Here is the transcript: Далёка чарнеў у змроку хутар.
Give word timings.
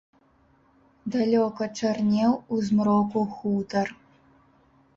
Далёка 1.15 1.67
чарнеў 1.77 2.33
у 2.55 2.59
змроку 2.71 3.21
хутар. 3.37 3.87